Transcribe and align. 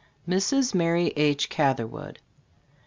MRS. 0.27 0.73
MARY 0.73 1.13
H. 1.15 1.47
CATHERWOOD. 1.47 2.17